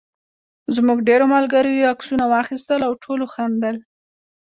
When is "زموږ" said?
0.75-0.97